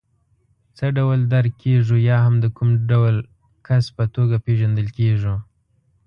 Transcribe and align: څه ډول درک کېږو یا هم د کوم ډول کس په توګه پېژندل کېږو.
څه 0.77 0.85
ډول 0.97 1.19
درک 1.33 1.53
کېږو 1.63 1.95
یا 2.09 2.17
هم 2.25 2.35
د 2.43 2.45
کوم 2.57 2.69
ډول 2.91 3.15
کس 3.67 3.85
په 3.95 4.03
توګه 4.15 4.35
پېژندل 4.45 4.87
کېږو. 4.97 5.35